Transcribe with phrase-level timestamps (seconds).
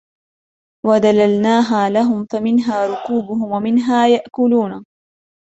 [0.85, 4.83] وذللناها لهم فمنها ركوبهم ومنها يأكلون